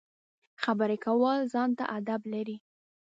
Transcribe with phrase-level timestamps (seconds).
[0.63, 2.57] خبرې کول ځان ته اداب لري.